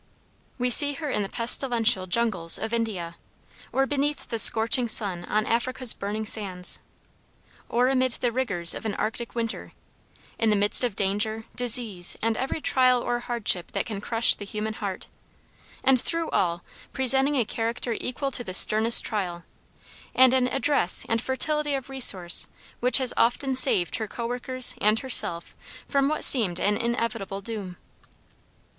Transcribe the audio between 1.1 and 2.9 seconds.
in the pestilential jungles of